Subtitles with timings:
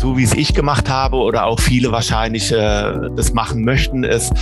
[0.00, 4.32] so wie es ich gemacht habe oder auch viele wahrscheinlich äh, das machen möchten, ist,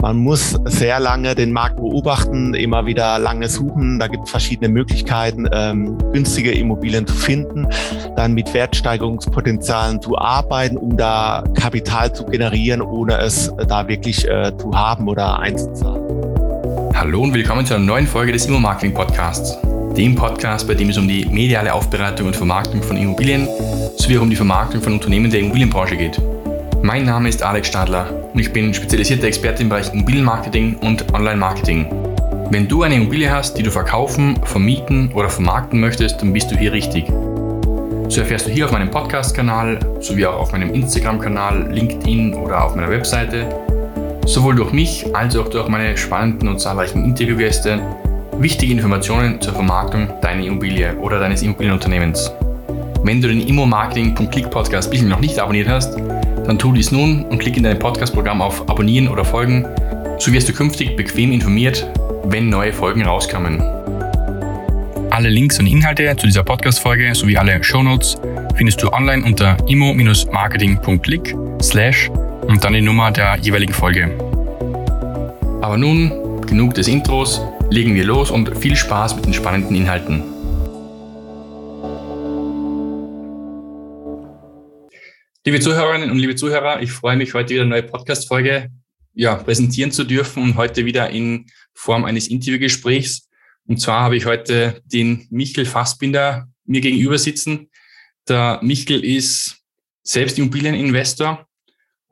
[0.00, 4.00] man muss sehr lange den Markt beobachten, immer wieder lange suchen.
[4.00, 7.68] Da gibt es verschiedene Möglichkeiten, ähm, günstige Immobilien zu finden,
[8.16, 14.52] dann mit Wertsteigerungspotenzialen zu arbeiten, um da Kapital zu generieren, ohne es da wirklich äh,
[14.58, 16.02] zu haben oder einzuzahlen.
[16.92, 19.56] Hallo und willkommen zu einer neuen Folge des Immo-Marketing Podcasts
[19.96, 23.48] dem Podcast, bei dem es um die mediale Aufbereitung und Vermarktung von Immobilien
[23.96, 26.20] sowie auch um die Vermarktung von Unternehmen der Immobilienbranche geht.
[26.82, 31.86] Mein Name ist Alex Stadler und ich bin spezialisierter Experte im Bereich Immobilienmarketing und Online-Marketing.
[32.50, 36.56] Wenn du eine Immobilie hast, die du verkaufen, vermieten oder vermarkten möchtest, dann bist du
[36.56, 37.06] hier richtig.
[38.08, 42.74] So erfährst du hier auf meinem Podcast-Kanal sowie auch auf meinem Instagram-Kanal, LinkedIn oder auf
[42.74, 43.46] meiner Webseite
[44.26, 47.80] sowohl durch mich als auch durch meine spannenden und zahlreichen Interviewgäste
[48.38, 52.32] Wichtige Informationen zur Vermarktung deiner Immobilie oder deines Immobilienunternehmens.
[53.02, 55.96] Wenn du den Immo-Marketing.click Podcast bisher noch nicht abonniert hast,
[56.46, 59.66] dann tu dies nun und klick in dein Podcast-Programm auf Abonnieren oder Folgen.
[60.18, 61.86] So wirst du künftig bequem informiert,
[62.24, 63.62] wenn neue Folgen rauskommen.
[65.10, 68.16] Alle Links und Inhalte zu dieser Podcast-Folge sowie alle Shownotes
[68.56, 72.10] findest du online unter immo-marketing.click slash
[72.46, 74.10] und dann die Nummer der jeweiligen Folge.
[75.62, 77.40] Aber nun genug des Intros
[77.74, 80.22] legen wir los und viel Spaß mit den spannenden Inhalten.
[85.44, 88.70] Liebe Zuhörerinnen und liebe Zuhörer, ich freue mich, heute wieder eine neue Podcast-Folge
[89.12, 93.28] ja, präsentieren zu dürfen und heute wieder in Form eines Interviewgesprächs.
[93.66, 97.70] Und zwar habe ich heute den Michel Fassbinder mir gegenüber sitzen.
[98.28, 99.56] Der Michel ist
[100.04, 101.44] selbst Immobilieninvestor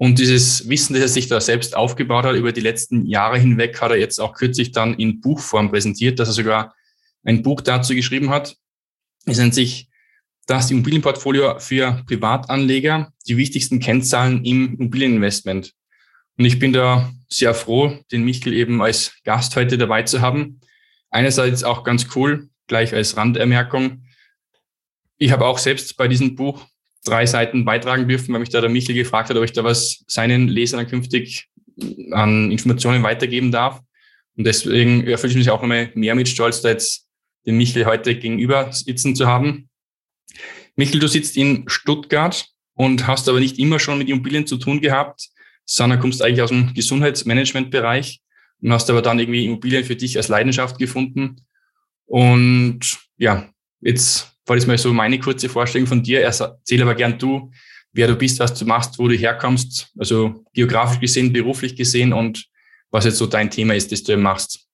[0.02, 3.80] und dieses Wissen, das er sich da selbst aufgebaut hat über die letzten Jahre hinweg,
[3.80, 6.74] hat er jetzt auch kürzlich dann in Buchform präsentiert, dass er sogar
[7.22, 8.56] ein Buch dazu geschrieben hat.
[9.26, 9.88] Es nennt sich
[10.48, 15.72] das Immobilienportfolio für Privatanleger, die wichtigsten Kennzahlen im Immobilieninvestment.
[16.36, 20.62] Und ich bin da sehr froh, den Michel eben als Gast heute dabei zu haben.
[21.10, 24.04] Einerseits auch ganz cool, gleich als Randermerkung.
[25.18, 26.66] Ich habe auch selbst bei diesem Buch
[27.04, 30.04] drei Seiten beitragen dürfen, weil mich da der Michel gefragt hat, ob ich da was
[30.06, 31.48] seinen Lesern künftig
[32.12, 33.80] an Informationen weitergeben darf.
[34.36, 37.06] Und deswegen erfülle ich mich auch nochmal mehr mit Stolz, da jetzt
[37.46, 39.68] den Michel heute gegenüber sitzen zu haben.
[40.76, 44.80] Michel, du sitzt in Stuttgart und hast aber nicht immer schon mit Immobilien zu tun
[44.80, 45.28] gehabt,
[45.64, 48.20] sondern kommst eigentlich aus dem Gesundheitsmanagementbereich
[48.60, 51.46] und hast aber dann irgendwie Immobilien für dich als Leidenschaft gefunden.
[52.06, 52.80] Und
[53.18, 53.48] ja,
[53.80, 56.22] jetzt war das mal so meine kurze Vorstellung von dir.
[56.22, 57.50] Erzähl aber gern du,
[57.92, 62.46] wer du bist, was du machst, wo du herkommst, also geografisch gesehen, beruflich gesehen und
[62.90, 64.66] was jetzt so dein Thema ist, das du machst.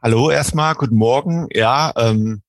[0.00, 1.48] Hallo erstmal, guten Morgen.
[1.52, 2.42] Ja, ähm,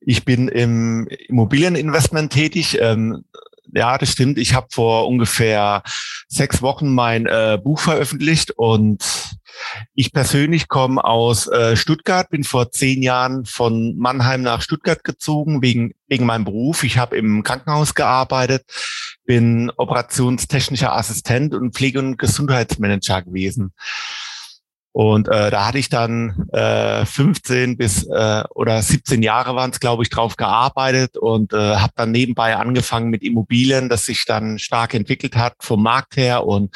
[0.00, 2.78] ich bin im Immobilieninvestment tätig.
[2.80, 3.24] Ähm,
[3.74, 4.38] ja, das stimmt.
[4.38, 5.82] Ich habe vor ungefähr
[6.28, 9.04] sechs Wochen mein äh, Buch veröffentlicht und
[9.94, 15.62] ich persönlich komme aus äh, Stuttgart, bin vor zehn Jahren von Mannheim nach Stuttgart gezogen
[15.62, 16.84] wegen, wegen meinem Beruf.
[16.84, 18.64] Ich habe im Krankenhaus gearbeitet,
[19.24, 23.72] bin operationstechnischer Assistent und Pflege- und Gesundheitsmanager gewesen.
[24.92, 29.78] Und äh, da hatte ich dann äh, 15 bis äh, oder 17 Jahre waren es,
[29.78, 34.58] glaube ich, drauf gearbeitet und äh, habe dann nebenbei angefangen mit Immobilien, das sich dann
[34.58, 36.74] stark entwickelt hat vom Markt her und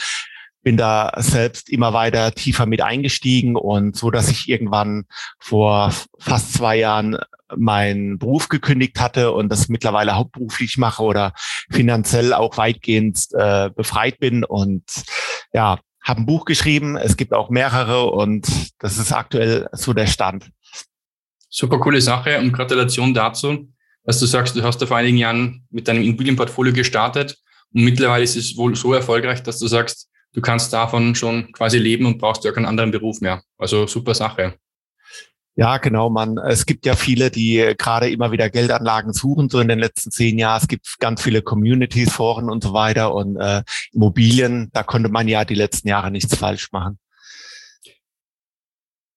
[0.62, 5.04] bin da selbst immer weiter tiefer mit eingestiegen und so, dass ich irgendwann
[5.38, 7.18] vor fast zwei Jahren
[7.56, 11.32] meinen Beruf gekündigt hatte und das mittlerweile hauptberuflich mache oder
[11.70, 14.84] finanziell auch weitgehend äh, befreit bin und
[15.52, 16.96] ja, habe ein Buch geschrieben.
[16.96, 18.46] Es gibt auch mehrere und
[18.78, 20.50] das ist aktuell so der Stand.
[21.48, 23.68] Super coole Sache und Gratulation dazu,
[24.04, 27.36] dass du sagst, du hast da vor einigen Jahren mit deinem Immobilienportfolio gestartet
[27.74, 31.78] und mittlerweile ist es wohl so erfolgreich, dass du sagst, du kannst davon schon quasi
[31.78, 33.42] leben und brauchst ja keinen anderen Beruf mehr.
[33.58, 34.54] Also super Sache.
[35.54, 36.38] Ja, genau, man.
[36.38, 40.38] Es gibt ja viele, die gerade immer wieder Geldanlagen suchen, so in den letzten zehn
[40.38, 40.62] Jahren.
[40.62, 43.62] Es gibt ganz viele Communities, Foren und so weiter und äh,
[43.92, 44.70] Immobilien.
[44.72, 46.98] Da konnte man ja die letzten Jahre nichts falsch machen.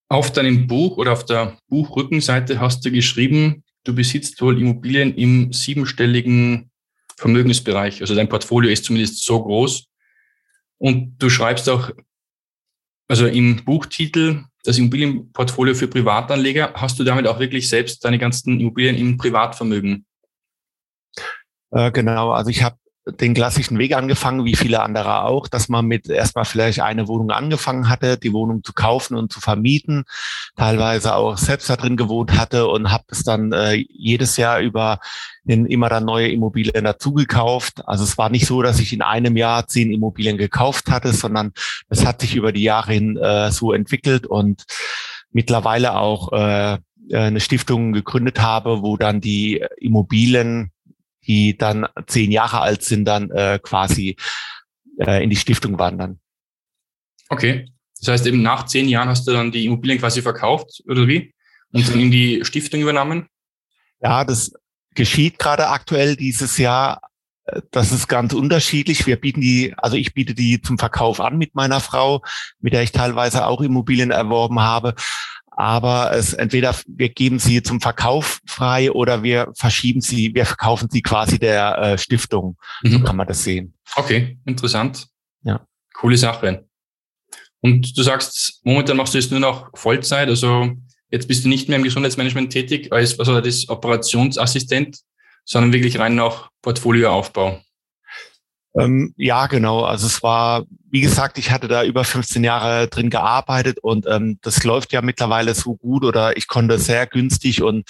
[0.10, 5.54] Auf deinem Buch oder auf der Buchrückenseite hast du geschrieben, du besitzt wohl Immobilien im
[5.54, 6.70] siebenstelligen
[7.16, 8.02] Vermögensbereich.
[8.02, 9.86] Also dein Portfolio ist zumindest so groß.
[10.78, 11.92] Und du schreibst auch,
[13.08, 18.60] also im Buchtitel, das Immobilienportfolio für Privatanleger, hast du damit auch wirklich selbst deine ganzen
[18.60, 20.06] Immobilien im Privatvermögen?
[21.72, 25.86] Äh, genau, also ich habe den klassischen Weg angefangen, wie viele andere auch, dass man
[25.86, 30.06] mit erstmal vielleicht eine Wohnung angefangen hatte, die Wohnung zu kaufen und zu vermieten,
[30.56, 35.00] teilweise auch selbst da drin gewohnt hatte und habe es dann äh, jedes Jahr über
[35.46, 37.82] in immer dann neue Immobilien dazu gekauft.
[37.86, 41.54] Also es war nicht so, dass ich in einem Jahr zehn Immobilien gekauft hatte, sondern
[41.90, 44.64] es hat sich über die Jahre hin äh, so entwickelt und
[45.32, 46.78] mittlerweile auch äh,
[47.14, 50.72] eine Stiftung gegründet habe, wo dann die Immobilien
[51.28, 54.16] die dann zehn Jahre alt sind, dann äh, quasi
[55.00, 56.20] äh, in die Stiftung wandern.
[57.30, 57.72] Okay.
[58.00, 61.34] Das heißt, eben nach zehn Jahren hast du dann die Immobilien quasi verkauft, oder wie?
[61.72, 63.28] Und dann in die Stiftung übernommen?
[64.02, 64.54] Ja, das
[64.94, 67.02] geschieht gerade aktuell dieses Jahr.
[67.72, 69.06] Das ist ganz unterschiedlich.
[69.06, 72.24] Wir bieten die, also ich biete die zum Verkauf an mit meiner Frau,
[72.60, 74.96] mit der ich teilweise auch Immobilien erworben habe
[75.56, 80.90] aber es entweder wir geben sie zum Verkauf frei oder wir verschieben sie, wir verkaufen
[80.92, 82.58] sie quasi der äh, Stiftung.
[82.84, 82.92] Mhm.
[82.92, 83.74] So kann man das sehen.
[83.96, 85.08] Okay, interessant.
[85.44, 85.66] Ja.
[85.94, 86.66] Coole Sache.
[87.62, 90.72] Und du sagst, momentan machst du jetzt nur noch Vollzeit, also
[91.10, 95.00] jetzt bist du nicht mehr im Gesundheitsmanagement tätig als was das Operationsassistent,
[95.46, 97.62] sondern wirklich rein nach Portfolioaufbau.
[98.78, 99.84] Ähm, ja, genau.
[99.84, 104.38] Also es war, wie gesagt, ich hatte da über 15 Jahre drin gearbeitet und ähm,
[104.42, 107.88] das läuft ja mittlerweile so gut oder ich konnte sehr günstig und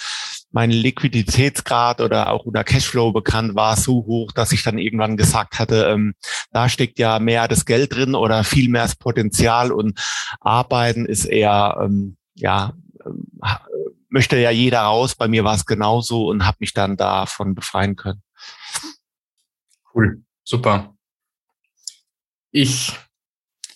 [0.52, 5.58] mein Liquiditätsgrad oder auch unter Cashflow bekannt war so hoch, dass ich dann irgendwann gesagt
[5.58, 6.14] hatte, ähm,
[6.52, 9.98] da steckt ja mehr das Geld drin oder viel mehr das Potenzial und
[10.40, 12.74] Arbeiten ist eher, ähm, ja,
[13.04, 13.26] ähm,
[14.08, 15.16] möchte ja jeder raus.
[15.16, 18.22] Bei mir war es genauso und habe mich dann davon befreien können.
[19.92, 20.22] Cool.
[20.48, 20.94] Super.
[22.52, 22.92] Ich,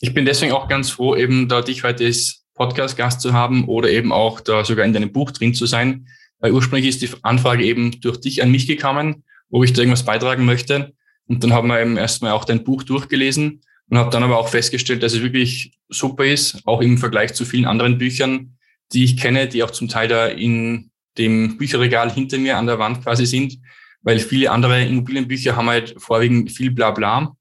[0.01, 3.91] ich bin deswegen auch ganz froh, eben da dich heute als Podcast-Gast zu haben oder
[3.91, 6.07] eben auch da sogar in deinem Buch drin zu sein.
[6.39, 10.05] Weil ursprünglich ist die Anfrage eben durch dich an mich gekommen, ob ich da irgendwas
[10.05, 10.95] beitragen möchte.
[11.27, 14.49] Und dann haben wir eben erstmal auch dein Buch durchgelesen und habe dann aber auch
[14.49, 18.57] festgestellt, dass es wirklich super ist, auch im Vergleich zu vielen anderen Büchern,
[18.93, 22.79] die ich kenne, die auch zum Teil da in dem Bücherregal hinter mir an der
[22.79, 23.59] Wand quasi sind,
[24.03, 27.37] weil viele andere Immobilienbücher haben halt vorwiegend viel Blabla.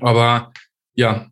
[0.00, 0.52] Aber
[0.94, 1.30] ja,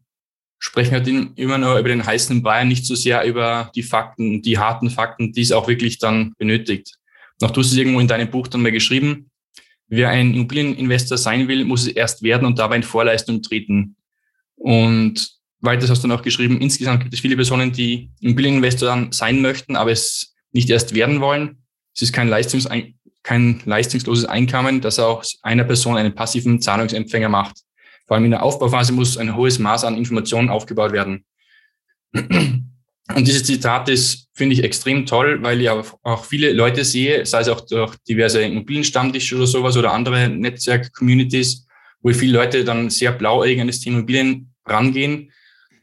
[0.58, 4.58] sprechen halt immer nur über den heißen Bayern, nicht so sehr über die Fakten, die
[4.58, 6.94] harten Fakten, die es auch wirklich dann benötigt.
[7.40, 9.30] Noch du hast es irgendwo in deinem Buch dann mal geschrieben.
[9.88, 13.96] Wer ein Immobilieninvestor sein will, muss es erst werden und dabei in Vorleistung treten.
[14.54, 19.76] Und weiter hast du noch geschrieben, insgesamt gibt es viele Personen, die Immobilieninvestor sein möchten,
[19.76, 21.64] aber es nicht erst werden wollen.
[21.94, 22.66] Es ist kein Leistungs
[23.22, 27.58] kein leistungsloses Einkommen, das aus einer Person einen passiven Zahlungsempfänger macht.
[28.06, 31.24] Vor allem in der Aufbauphase muss ein hohes Maß an Informationen aufgebaut werden.
[32.12, 37.40] Und dieses Zitat ist, finde ich, extrem toll, weil ich auch viele Leute sehe, sei
[37.40, 41.66] es auch durch diverse Immobilienstammtische oder sowas oder andere Netzwerk-Communities,
[42.00, 45.30] wo viele Leute dann sehr blauäugig an das Thema Immobilien rangehen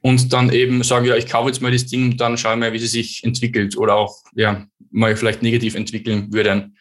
[0.01, 2.59] und dann eben sagen, ja, ich kaufe jetzt mal das Ding und dann schaue ich
[2.59, 6.71] mal, wie es sich entwickelt oder auch, ja, mal vielleicht negativ entwickeln würde.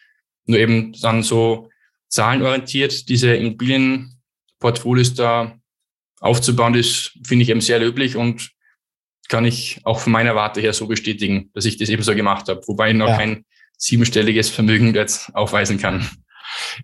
[0.49, 1.69] Nur eben dann so
[2.07, 5.59] zahlenorientiert diese Immobilienportfolios da
[6.19, 8.49] aufzubauen, das finde ich eben sehr löblich und
[9.27, 12.49] kann ich auch von meiner Warte her so bestätigen, dass ich das eben so gemacht
[12.49, 13.17] habe, wobei ich noch ja.
[13.17, 13.45] kein
[13.77, 16.09] siebenstelliges Vermögen jetzt aufweisen kann.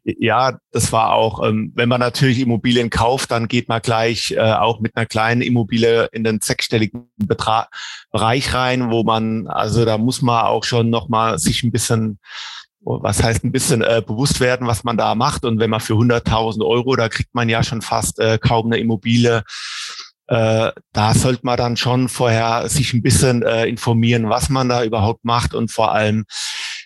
[0.04, 4.40] Ja, das war auch, ähm, wenn man natürlich Immobilien kauft, dann geht man gleich äh,
[4.40, 7.70] auch mit einer kleinen Immobilie in den sechsstelligen Betrag,
[8.12, 12.20] Bereich rein, wo man, also da muss man auch schon nochmal sich ein bisschen
[12.86, 15.44] was heißt ein bisschen äh, bewusst werden, was man da macht.
[15.44, 18.78] Und wenn man für 100.000 Euro, da kriegt man ja schon fast äh, kaum eine
[18.78, 19.44] Immobilie.
[20.28, 24.83] Äh, da sollte man dann schon vorher sich ein bisschen äh, informieren, was man da
[24.83, 26.26] überhaupt macht und vor allem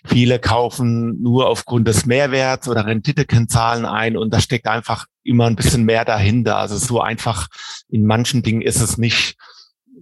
[0.06, 5.56] viele kaufen nur aufgrund des Mehrwerts oder Rendite-Kennzahlen ein und da steckt einfach immer ein
[5.56, 6.56] bisschen mehr dahinter.
[6.56, 7.48] Also so einfach
[7.88, 9.36] in manchen Dingen ist es nicht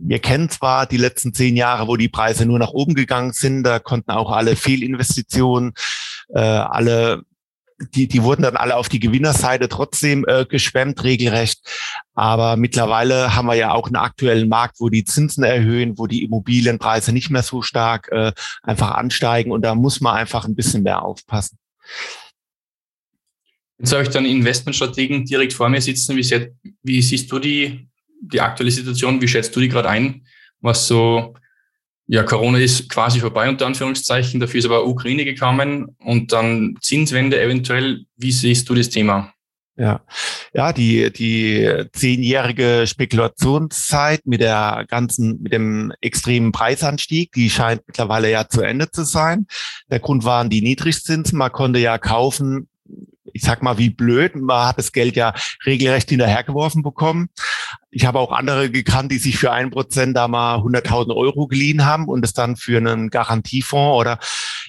[0.00, 3.62] wir kennen zwar die letzten zehn Jahre, wo die Preise nur nach oben gegangen sind,
[3.62, 5.72] da konnten auch alle Fehlinvestitionen,
[6.28, 7.22] äh, alle
[7.94, 11.60] die, die wurden dann alle auf die Gewinnerseite trotzdem äh, geschwemmt, regelrecht.
[12.14, 16.24] Aber mittlerweile haben wir ja auch einen aktuellen Markt, wo die Zinsen erhöhen, wo die
[16.24, 19.52] Immobilienpreise nicht mehr so stark äh, einfach ansteigen.
[19.52, 21.58] Und da muss man einfach ein bisschen mehr aufpassen.
[23.78, 26.16] Jetzt habe ich dann Investmentstrategen direkt vor mir sitzen.
[26.16, 26.50] Wie,
[26.82, 27.87] wie siehst du die
[28.20, 30.26] die aktuelle Situation, wie schätzt du die gerade ein?
[30.60, 31.34] Was so,
[32.06, 37.40] ja, Corona ist quasi vorbei unter Anführungszeichen, dafür ist aber Ukraine gekommen und dann Zinswende
[37.40, 38.04] eventuell.
[38.16, 39.32] Wie siehst du das Thema?
[39.78, 40.00] Ja,
[40.52, 48.28] ja, die, die zehnjährige Spekulationszeit mit der ganzen, mit dem extremen Preisanstieg, die scheint mittlerweile
[48.28, 49.46] ja zu Ende zu sein.
[49.88, 51.38] Der Grund waren die Niedrigzinsen.
[51.38, 52.67] Man konnte ja kaufen,
[53.38, 54.34] ich sag mal, wie blöd.
[54.34, 55.32] Man hat das Geld ja
[55.64, 57.28] regelrecht hinterhergeworfen bekommen.
[57.90, 61.86] Ich habe auch andere gekannt, die sich für ein Prozent da mal 100.000 Euro geliehen
[61.86, 64.18] haben und es dann für einen Garantiefonds oder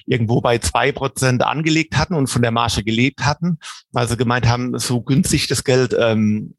[0.06, 3.58] irgendwo bei zwei Prozent angelegt hatten und von der Marge gelebt hatten.
[3.92, 6.54] Also gemeint haben, so günstig das Geld ähm,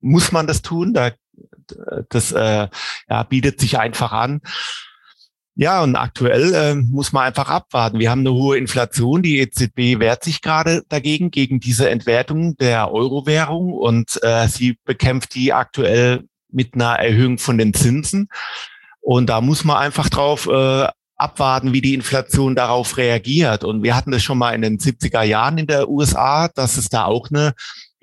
[0.00, 0.92] muss man das tun.
[0.92, 1.12] Da,
[2.08, 2.68] das äh,
[3.08, 4.40] ja, bietet sich einfach an.
[5.56, 8.00] Ja, und aktuell äh, muss man einfach abwarten.
[8.00, 9.22] Wir haben eine hohe Inflation.
[9.22, 15.34] Die EZB wehrt sich gerade dagegen, gegen diese Entwertung der Euro-Währung und äh, sie bekämpft
[15.36, 18.28] die aktuell mit einer Erhöhung von den Zinsen.
[19.00, 23.62] Und da muss man einfach drauf äh, abwarten, wie die Inflation darauf reagiert.
[23.62, 26.88] Und wir hatten das schon mal in den 70er Jahren in der USA, dass es
[26.88, 27.52] da auch eine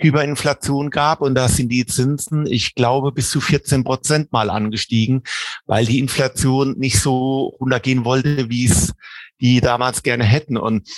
[0.04, 5.24] Hyperinflation gab und da sind die Zinsen, ich glaube, bis zu 14 Prozent mal angestiegen,
[5.66, 8.94] weil die Inflation nicht so runtergehen wollte, wie es
[9.40, 10.58] die damals gerne hätten.
[10.58, 10.90] Und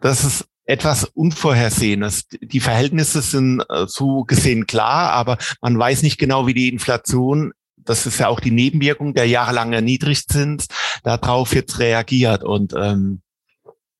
[0.00, 2.26] das ist etwas Unvorhersehenes.
[2.40, 7.52] Die Verhältnisse sind äh, so gesehen klar, aber man weiß nicht genau, wie die Inflation
[7.84, 10.68] das ist ja auch die Nebenwirkung der jahrelangen Niedrigzins,
[11.02, 12.42] darauf jetzt reagiert.
[12.42, 13.20] Und ähm,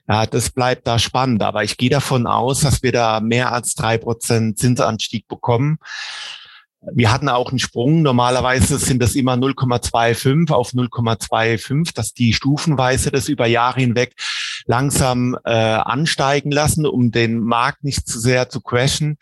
[0.09, 1.43] ja, das bleibt da spannend.
[1.43, 5.79] Aber ich gehe davon aus, dass wir da mehr als drei Prozent Zinsanstieg bekommen.
[6.93, 8.03] Wir hatten auch einen Sprung.
[8.03, 14.15] Normalerweise sind das immer 0,25 auf 0,25, dass die stufenweise das über Jahre hinweg
[14.67, 19.17] langsam äh, ansteigen lassen, um den Markt nicht zu sehr zu crashen.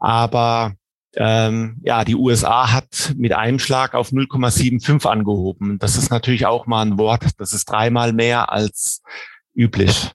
[0.00, 0.74] Aber
[1.14, 5.78] ähm, ja, die USA hat mit einem Schlag auf 0,75 angehoben.
[5.78, 7.24] Das ist natürlich auch mal ein Wort.
[7.38, 9.02] Das ist dreimal mehr als
[9.54, 10.10] üblich.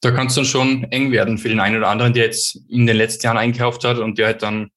[0.00, 2.86] Da kann es dann schon eng werden für den einen oder anderen, der jetzt in
[2.86, 4.70] den letzten Jahren einkauft hat und der halt dann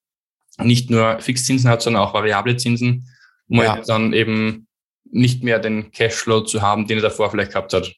[0.64, 3.08] nicht nur Fixzinsen hat, sondern auch variable Zinsen,
[3.48, 3.74] um ja.
[3.74, 4.68] halt dann eben
[5.12, 7.94] nicht mehr den Cashflow zu haben, den er davor vielleicht gehabt hat.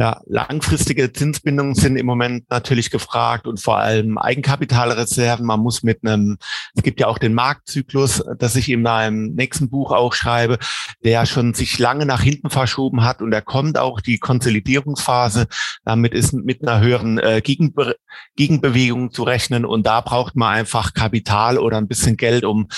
[0.00, 5.44] Ja, langfristige Zinsbindungen sind im Moment natürlich gefragt und vor allem Eigenkapitalreserven.
[5.44, 6.38] Man muss mit einem,
[6.74, 10.58] es gibt ja auch den Marktzyklus, das ich in meinem nächsten Buch auch schreibe,
[11.04, 15.48] der schon sich lange nach hinten verschoben hat und da kommt auch die Konsolidierungsphase.
[15.84, 17.96] Damit ist mit einer höheren äh, Gegenbe
[18.36, 22.68] Gegenbewegung zu rechnen und da braucht man einfach Kapital oder ein bisschen Geld, um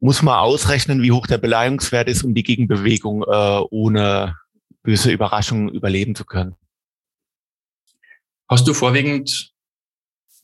[0.00, 4.34] muss man ausrechnen, wie hoch der Beleihungswert ist, um die Gegenbewegung äh, ohne
[4.84, 6.54] böse Überraschungen überleben zu können.
[8.48, 9.52] Hast du vorwiegend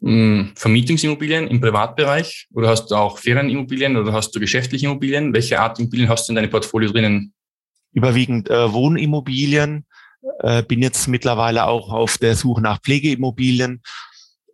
[0.01, 5.33] mh, hm, Vermietungsimmobilien im Privatbereich oder hast du auch Ferienimmobilien oder hast du geschäftliche Immobilien?
[5.33, 7.33] Welche Art Immobilien hast du in deinem Portfolio drinnen?
[7.93, 9.87] Überwiegend äh, Wohnimmobilien.
[10.41, 13.83] Äh, bin jetzt mittlerweile auch auf der Suche nach Pflegeimmobilien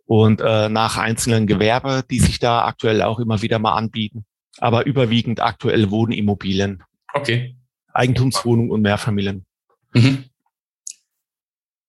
[0.05, 4.25] und äh, nach einzelnen Gewerbe, die sich da aktuell auch immer wieder mal anbieten.
[4.59, 6.83] Aber überwiegend aktuell Wohnimmobilien.
[7.13, 7.55] Okay.
[7.93, 9.46] Eigentumswohnung und Mehrfamilien.
[9.97, 10.23] Mhm.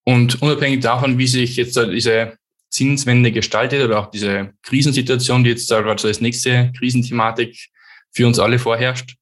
[0.04, 2.38] Und unabhängig davon, wie sich jetzt diese
[2.70, 7.68] Zinswende gestaltet oder auch diese Krisensituation, die jetzt gerade so als nächste Krisenthematik
[8.12, 9.16] für uns alle vorherrscht,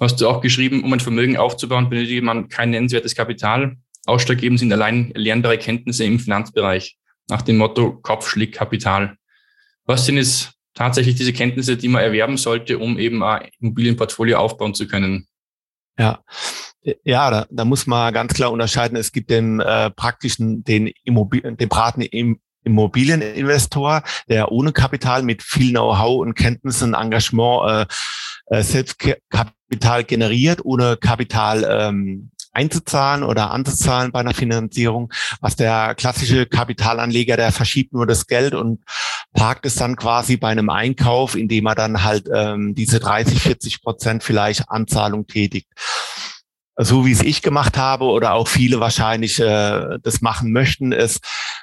[0.00, 3.76] hast du auch geschrieben, um ein Vermögen aufzubauen, benötigt man kein nennenswertes Kapital.
[4.06, 6.96] Ausschlaggebend sind allein lernbare Kenntnisse im Finanzbereich
[7.28, 9.16] nach dem Motto Kopf schlägt Kapital.
[9.84, 14.74] Was sind es tatsächlich diese Kenntnisse, die man erwerben sollte, um eben ein Immobilienportfolio aufbauen
[14.74, 15.26] zu können?
[15.98, 16.24] Ja,
[17.04, 18.96] ja, da, da muss man ganz klar unterscheiden.
[18.96, 25.42] Es gibt den äh, praktischen, den, Immobil den bratenden im Immobilieninvestor, der ohne Kapital mit
[25.42, 27.88] viel Know-how und Kenntnissen, Engagement
[28.50, 35.12] äh, äh, Selbstkapital generiert, ohne Kapital ähm, einzuzahlen oder anzuzahlen bei einer Finanzierung.
[35.40, 38.82] Was der klassische Kapitalanleger, der verschiebt nur das Geld und
[39.32, 43.82] parkt es dann quasi bei einem Einkauf, indem er dann halt ähm, diese 30, 40
[43.82, 45.68] Prozent vielleicht Anzahlung tätigt
[46.80, 51.20] so wie es ich gemacht habe oder auch viele wahrscheinlich äh, das machen möchten, ist,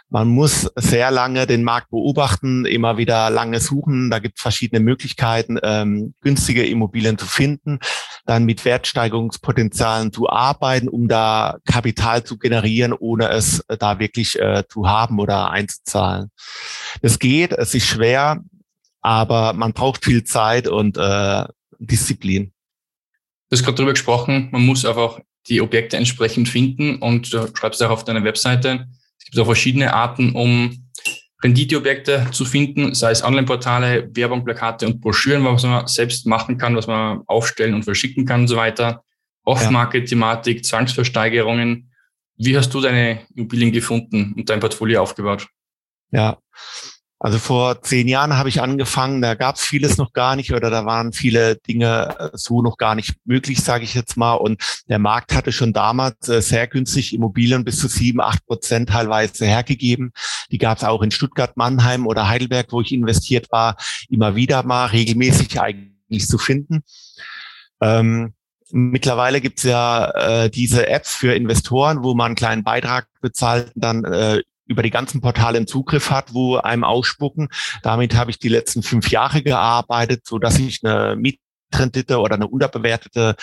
[0.09, 4.09] man muss sehr lange den Markt beobachten, immer wieder lange suchen.
[4.09, 7.79] Da gibt es verschiedene Möglichkeiten, ähm, günstige Immobilien zu finden,
[8.25, 14.63] dann mit Wertsteigerungspotenzialen zu arbeiten, um da Kapital zu generieren, ohne es da wirklich äh,
[14.67, 16.29] zu haben oder einzuzahlen.
[17.01, 18.41] Das geht, es ist schwer,
[18.99, 21.45] aber man braucht viel Zeit und äh,
[21.79, 22.51] Disziplin.
[23.49, 27.81] Du hast gerade darüber gesprochen, man muss einfach die Objekte entsprechend finden und du schreibst
[27.83, 28.87] auch auf deiner Webseite,
[29.17, 30.85] es gibt auch verschiedene Arten, um
[31.43, 36.75] Renditeobjekte zu finden, sei es Online-Portale, Werbung, Plakate und Broschüren, was man selbst machen kann,
[36.75, 39.03] was man aufstellen und verschicken kann und so weiter.
[39.43, 41.91] Off-Market-Thematik, Zwangsversteigerungen.
[42.37, 45.47] Wie hast du deine Immobilien gefunden und dein Portfolio aufgebaut?
[46.11, 46.39] Ja,
[47.17, 50.69] Also vor zehn Jahren habe ich angefangen, da gab es vieles noch gar nicht oder
[50.69, 54.33] da waren viele Dinge äh, so noch gar nicht möglich, sage ich jetzt mal.
[54.33, 58.89] Und der Markt hatte schon damals äh, sehr günstig Immobilien bis zu sieben, acht Prozent
[58.89, 60.11] teilweise hergegeben.
[60.51, 63.77] Die gab es auch in Stuttgart, Mannheim oder Heidelberg, wo ich investiert war,
[64.09, 66.83] immer wieder mal regelmäßig eigentlich zu finden.
[67.81, 68.33] Ähm,
[68.71, 74.03] Mittlerweile gibt's ja äh, diese Apps für Investoren, wo man einen kleinen Beitrag bezahlt, dann
[74.03, 77.49] äh, über die ganzen Portale einen Zugriff hat, wo einem ausspucken.
[77.83, 82.47] Damit habe ich die letzten fünf Jahre gearbeitet, so dass ich eine Mietrendite oder eine
[82.47, 83.35] unterbewertete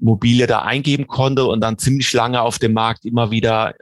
[0.00, 3.74] Immobilie da eingeben konnte und dann ziemlich lange auf dem Markt immer wieder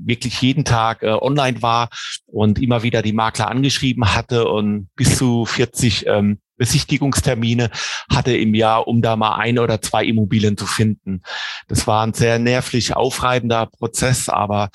[0.00, 1.90] wirklich jeden Tag äh, online war
[2.26, 7.70] und immer wieder die Makler angeschrieben hatte und bis zu 40 ähm, Besichtigungstermine
[8.12, 11.22] hatte im Jahr, um da mal ein oder zwei Immobilien zu finden.
[11.68, 14.70] Das war ein sehr nervlich aufreibender Prozess, aber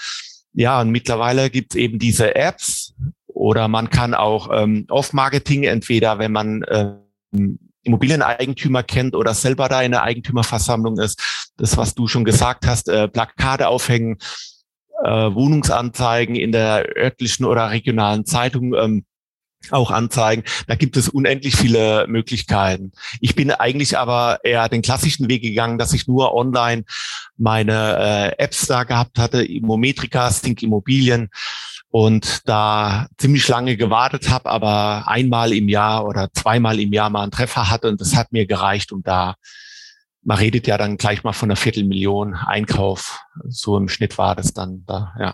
[0.53, 2.93] ja, und mittlerweile gibt es eben diese Apps
[3.27, 9.81] oder man kann auch ähm, Off-Marketing, entweder wenn man ähm, Immobilieneigentümer kennt oder selber da
[9.81, 14.17] in der Eigentümerversammlung ist, das, was du schon gesagt hast, äh, Plakate aufhängen,
[15.03, 19.05] äh, Wohnungsanzeigen in der örtlichen oder regionalen Zeitung ähm,
[19.71, 20.43] auch anzeigen.
[20.67, 22.91] Da gibt es unendlich viele Möglichkeiten.
[23.21, 26.83] Ich bin eigentlich aber eher den klassischen Weg gegangen, dass ich nur online
[27.37, 31.29] meine äh, Apps da gehabt hatte, Immometrika, Think Immobilien
[31.89, 37.21] und da ziemlich lange gewartet habe, aber einmal im Jahr oder zweimal im Jahr mal
[37.21, 39.35] einen Treffer hatte und das hat mir gereicht, um da
[40.23, 43.19] man redet ja dann gleich mal von einer Viertelmillion Einkauf.
[43.47, 45.33] So im Schnitt war das dann da, ja.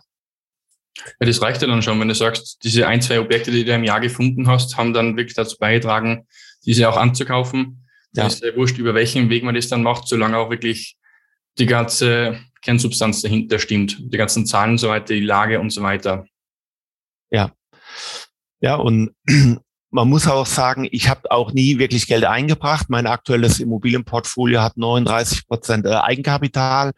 [1.19, 3.73] Ja, das reicht ja dann schon, wenn du sagst, diese ein, zwei Objekte, die du
[3.73, 6.27] im Jahr gefunden hast, haben dann wirklich dazu beigetragen,
[6.65, 7.85] diese auch anzukaufen.
[8.13, 8.27] Ja.
[8.27, 10.97] ist ja wurscht, über welchen Weg man das dann macht, solange auch wirklich
[11.59, 15.83] die ganze Kernsubstanz dahinter stimmt, die ganzen Zahlen und so weiter, die Lage und so
[15.83, 16.25] weiter.
[17.29, 17.53] Ja.
[18.61, 19.15] Ja, und
[19.91, 22.89] man muss auch sagen, ich habe auch nie wirklich Geld eingebracht.
[22.89, 26.91] Mein aktuelles Immobilienportfolio hat 39 Prozent äh, Eigenkapital.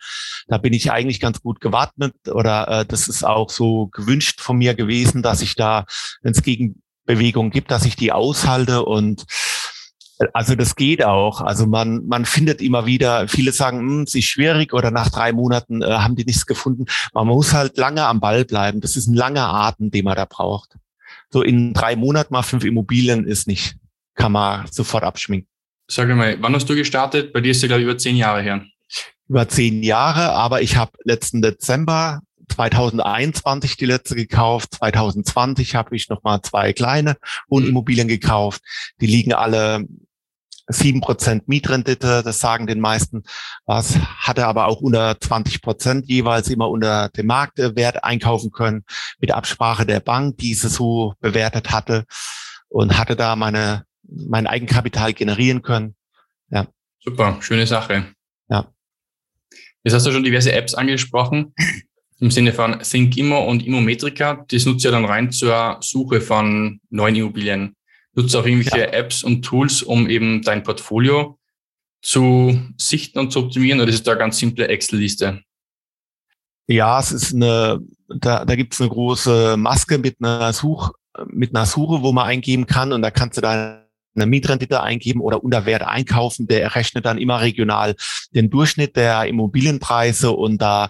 [0.47, 4.57] Da bin ich eigentlich ganz gut gewappnet oder äh, das ist auch so gewünscht von
[4.57, 5.85] mir gewesen, dass ich da,
[6.21, 9.25] wenn es Gegenbewegungen gibt, dass ich die aushalte und
[10.19, 11.39] äh, also das geht auch.
[11.39, 15.31] Also man, man findet immer wieder, viele sagen, hm, es ist schwierig oder nach drei
[15.31, 16.85] Monaten äh, haben die nichts gefunden.
[17.13, 18.81] Man muss halt lange am Ball bleiben.
[18.81, 20.75] Das ist ein langer Atem, den man da braucht
[21.31, 23.75] so in drei Monaten mal fünf Immobilien ist nicht,
[24.15, 25.47] kann man sofort abschminken.
[25.89, 27.33] Sag mal, wann hast du gestartet?
[27.33, 28.65] Bei dir ist ja, glaube ich, über zehn Jahre her.
[29.27, 34.75] Über zehn Jahre, aber ich habe letzten Dezember 2021 die letzte gekauft.
[34.75, 37.17] 2020 habe ich nochmal zwei kleine
[37.49, 38.61] Wohnimmobilien gekauft.
[38.99, 39.85] Die liegen alle
[40.71, 43.23] sieben Prozent Mietrendite, das sagen den meisten
[43.65, 48.83] was, hatte aber auch unter 20 Prozent jeweils immer unter dem Marktwert einkaufen können,
[49.19, 52.05] mit Absprache der Bank, die sie so bewertet hatte
[52.69, 55.95] und hatte da meine, mein Eigenkapital generieren können.
[56.49, 56.67] Ja.
[56.99, 58.05] Super, schöne Sache.
[58.49, 58.71] Ja.
[59.83, 61.53] Jetzt hast du schon diverse Apps angesprochen,
[62.19, 64.45] im Sinne von Think Immo und Immometrika.
[64.49, 67.75] Das nutzt ja dann rein zur Suche von neuen Immobilien.
[68.13, 68.93] Nutzt auch irgendwelche ja.
[68.93, 71.37] Apps und Tools, um eben dein Portfolio
[72.01, 75.41] zu sichten und zu optimieren oder ist es da eine ganz simple Excel-Liste?
[76.67, 80.91] Ja, es ist eine, da, da gibt es eine große Maske mit einer Such,
[81.27, 85.21] mit einer Suche, wo man eingeben kann und da kannst du dann eine Mietrendite eingeben
[85.21, 86.47] oder Unterwert einkaufen.
[86.47, 87.95] Der errechnet dann immer regional
[88.31, 90.89] den Durchschnitt der Immobilienpreise und da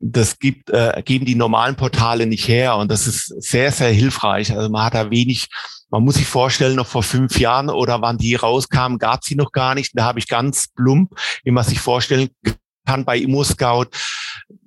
[0.00, 4.56] das gibt, äh, geben die normalen Portale nicht her und das ist sehr, sehr hilfreich.
[4.56, 5.48] Also man hat da wenig
[5.90, 9.52] man muss sich vorstellen, noch vor fünf Jahren oder wann die rauskamen, gab sie noch
[9.52, 9.92] gar nicht.
[9.94, 11.12] Da habe ich ganz plump,
[11.44, 12.30] wie man sich vorstellen
[12.86, 13.86] kann, bei ImmoScout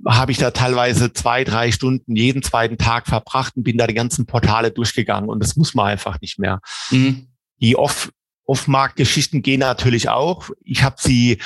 [0.05, 3.93] habe ich da teilweise zwei, drei Stunden jeden zweiten Tag verbracht und bin da die
[3.93, 6.59] ganzen Portale durchgegangen und das muss man einfach nicht mehr.
[6.91, 7.27] Mhm.
[7.61, 8.11] Die off
[8.45, 10.49] Off-Markt-Geschichten gehen natürlich auch.
[10.65, 11.37] Ich habe sie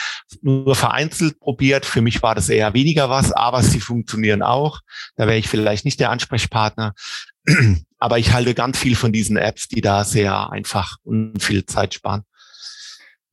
[0.41, 1.85] nur vereinzelt probiert.
[1.85, 4.79] Für mich war das eher weniger was, aber sie funktionieren auch.
[5.15, 6.95] Da wäre ich vielleicht nicht der Ansprechpartner.
[7.99, 11.93] Aber ich halte ganz viel von diesen Apps, die da sehr einfach und viel Zeit
[11.93, 12.23] sparen.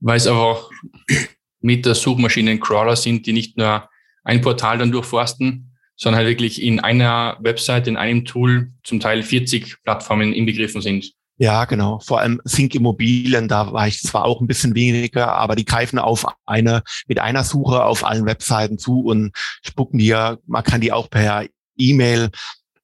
[0.01, 0.71] Weil es auch
[1.61, 3.89] mit der Suchmaschinen Crawler sind, die nicht nur
[4.23, 9.23] ein Portal dann durchforsten, sondern halt wirklich in einer Website, in einem Tool zum Teil
[9.23, 11.13] 40 Plattformen inbegriffen sind.
[11.37, 11.99] Ja, genau.
[11.99, 15.99] Vor allem Sync Immobilien, da war ich zwar auch ein bisschen weniger, aber die greifen
[15.99, 20.93] auf eine, mit einer Suche auf allen Webseiten zu und spucken dir, man kann die
[20.93, 21.47] auch per
[21.77, 22.31] E-Mail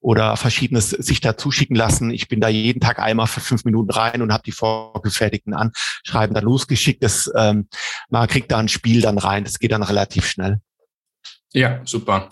[0.01, 2.11] oder verschiedenes sich da zuschicken lassen.
[2.11, 6.35] Ich bin da jeden Tag einmal für fünf Minuten rein und habe die vorgefertigten Anschreiben
[6.35, 7.03] dann losgeschickt.
[7.03, 7.69] Das, ähm,
[8.09, 9.45] man kriegt da ein Spiel dann rein.
[9.45, 10.61] Das geht dann relativ schnell.
[11.53, 12.31] Ja, super.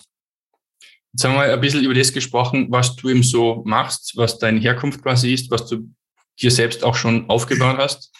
[1.12, 4.60] Jetzt haben wir ein bisschen über das gesprochen, was du eben so machst, was deine
[4.60, 5.88] Herkunft quasi ist, was du
[6.40, 8.12] dir selbst auch schon aufgebaut hast.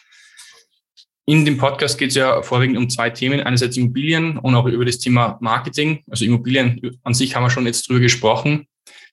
[1.26, 3.40] In dem Podcast geht es ja vorwiegend um zwei Themen.
[3.40, 6.02] Einerseits Immobilien und auch über das Thema Marketing.
[6.10, 8.66] Also Immobilien an sich haben wir schon jetzt drüber gesprochen.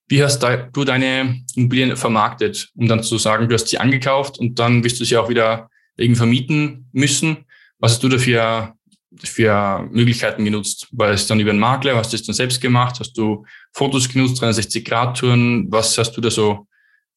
[0.08, 4.60] Wie hast du deine Immobilien vermarktet, um dann zu sagen, du hast sie angekauft und
[4.60, 7.46] dann wirst du sie auch wieder irgendwie vermieten müssen?
[7.80, 8.76] Was hast du dafür
[9.24, 10.88] für Möglichkeiten genutzt?
[10.92, 11.96] War es dann über einen Makler?
[11.96, 13.00] Hast du es dann selbst gemacht?
[13.00, 15.72] Hast du Fotos genutzt, 360-Grad-Touren?
[15.72, 16.68] Was hast du da so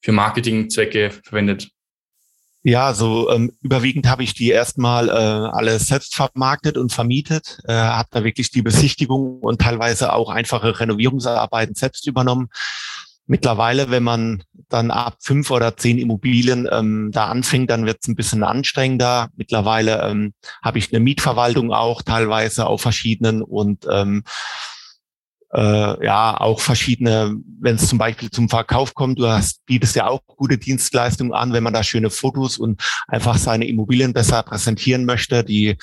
[0.00, 1.68] für Marketingzwecke verwendet?
[2.68, 7.72] Ja, so ähm, überwiegend habe ich die erstmal äh, alle selbst vermarktet und vermietet, äh,
[7.72, 12.50] habe da wirklich die Besichtigung und teilweise auch einfache Renovierungsarbeiten selbst übernommen.
[13.26, 18.08] Mittlerweile, wenn man dann ab fünf oder zehn Immobilien ähm, da anfängt, dann wird es
[18.08, 19.30] ein bisschen anstrengender.
[19.34, 24.24] Mittlerweile ähm, habe ich eine Mietverwaltung auch teilweise auf verschiedenen und ähm,
[25.54, 30.06] äh, ja auch verschiedene, wenn es zum Beispiel zum Verkauf kommt, du hast, bietest ja
[30.06, 35.04] auch gute Dienstleistungen an, wenn man da schöne Fotos und einfach seine Immobilien besser präsentieren
[35.04, 35.76] möchte, die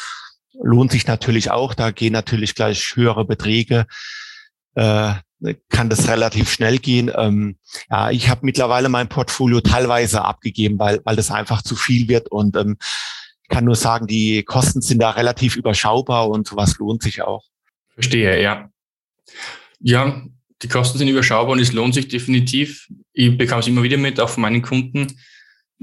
[0.62, 3.86] lohnt sich natürlich auch, da gehen natürlich gleich höhere Beträge,
[4.76, 5.14] äh,
[5.70, 7.12] kann das relativ schnell gehen.
[7.16, 7.58] Ähm,
[7.90, 12.32] ja, ich habe mittlerweile mein Portfolio teilweise abgegeben, weil, weil das einfach zu viel wird
[12.32, 12.78] und ähm,
[13.50, 17.44] kann nur sagen, die Kosten sind da relativ überschaubar und sowas lohnt sich auch.
[17.94, 18.70] Verstehe, ja.
[19.80, 20.24] Ja,
[20.62, 22.88] die Kosten sind überschaubar und es lohnt sich definitiv.
[23.14, 25.08] Ich bekomme es immer wieder mit, auch von meinen Kunden.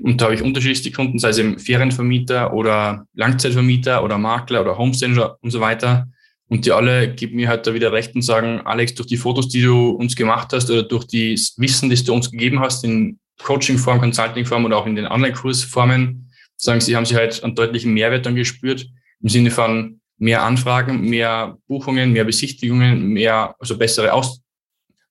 [0.00, 4.78] Und da habe ich unterschiedlichste Kunden, sei es im Ferienvermieter oder Langzeitvermieter oder Makler oder
[4.78, 6.08] Homestanger und so weiter.
[6.48, 9.48] Und die alle geben mir halt da wieder recht und sagen, Alex, durch die Fotos,
[9.48, 13.18] die du uns gemacht hast oder durch das Wissen, das du uns gegeben hast in
[13.42, 18.26] Coaching-Form, Consulting-Form oder auch in den Online-Kursformen, sagen sie, haben sie halt einen deutlichen Mehrwert
[18.26, 18.86] dann gespürt
[19.22, 24.40] im Sinne von, mehr Anfragen, mehr Buchungen, mehr Besichtigungen, mehr, also bessere Aus,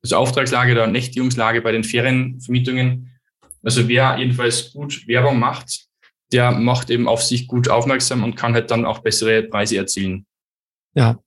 [0.02, 3.12] also Auftragslage oder Nächtigungslage bei den Ferienvermietungen.
[3.62, 5.82] Also wer jedenfalls gut Werbung macht,
[6.32, 10.26] der macht eben auf sich gut aufmerksam und kann halt dann auch bessere Preise erzielen.
[10.93, 11.19] Ja.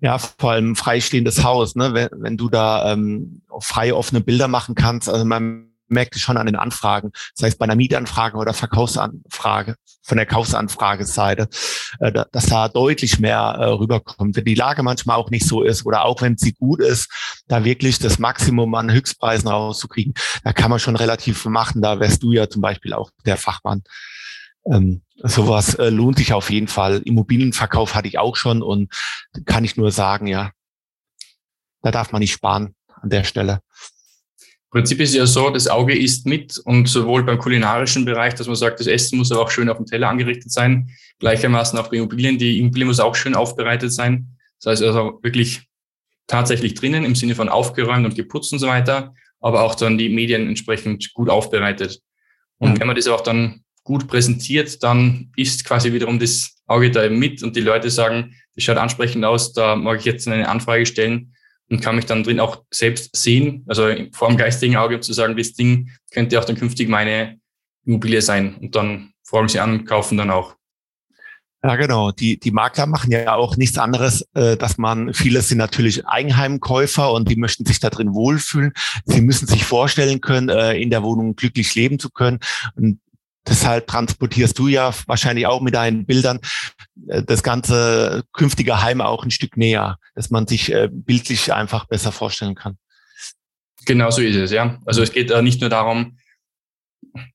[0.00, 1.94] Ja, vor allem freistehendes Haus, ne?
[1.94, 6.36] Wenn, wenn du da ähm, frei offene Bilder machen kannst, also man merkt es schon
[6.36, 11.48] an den Anfragen, sei es bei einer Mietanfrage oder Verkaufsanfrage, von der Kaufsanfrageseite,
[12.00, 14.36] äh, dass da deutlich mehr äh, rüberkommt.
[14.36, 17.08] Wenn die Lage manchmal auch nicht so ist oder auch wenn sie gut ist,
[17.46, 21.82] da wirklich das Maximum an Höchstpreisen rauszukriegen, da kann man schon relativ machen.
[21.82, 23.82] Da wärst du ja zum Beispiel auch der Fachmann.
[24.66, 27.02] Ähm, sowas äh, lohnt sich auf jeden Fall.
[27.04, 28.92] Immobilienverkauf hatte ich auch schon und
[29.44, 30.50] kann ich nur sagen, ja,
[31.82, 33.60] da darf man nicht sparen an der Stelle.
[34.72, 38.56] Prinzip ist ja so, das Auge isst mit und sowohl beim kulinarischen Bereich, dass man
[38.56, 41.98] sagt, das Essen muss aber auch schön auf dem Teller angerichtet sein, gleichermaßen auch bei
[41.98, 42.38] Immobilien.
[42.38, 44.38] Die Immobilie muss auch schön aufbereitet sein.
[44.60, 45.60] Das heißt also wirklich
[46.26, 50.08] tatsächlich drinnen im Sinne von aufgeräumt und geputzt und so weiter, aber auch dann die
[50.08, 52.00] Medien entsprechend gut aufbereitet.
[52.56, 57.04] Und wenn man das auch dann gut präsentiert, dann ist quasi wiederum das Auge da
[57.04, 60.48] eben mit und die Leute sagen, das schaut ansprechend aus, da mag ich jetzt eine
[60.48, 61.34] Anfrage stellen
[61.72, 65.38] und kann mich dann drin auch selbst sehen, also vor dem geistigen Auge zu sagen,
[65.38, 67.38] das Ding könnte auch dann künftig meine
[67.86, 68.56] Immobilie sein.
[68.56, 70.54] Und dann fragen sie an, kaufen dann auch.
[71.64, 72.10] Ja, genau.
[72.10, 77.10] Die, die Makler machen ja auch nichts anderes, äh, dass man, viele sind natürlich Eigenheimkäufer
[77.10, 78.74] und die möchten sich da drin wohlfühlen.
[79.06, 82.40] Sie müssen sich vorstellen können, äh, in der Wohnung glücklich leben zu können.
[82.74, 83.00] Und
[83.46, 86.40] deshalb transportierst du ja wahrscheinlich auch mit deinen Bildern
[87.08, 91.86] äh, das ganze künftige Heim auch ein Stück näher, dass man sich äh, bildlich einfach
[91.86, 92.78] besser vorstellen kann.
[93.84, 94.78] Genau so ist es, ja.
[94.86, 96.18] Also es geht nicht nur darum,